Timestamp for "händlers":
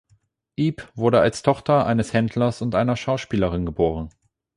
2.11-2.63